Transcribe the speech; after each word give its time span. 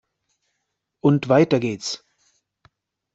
Und 1.03 1.29
weiter 1.29 1.59
geht's! 1.59 2.03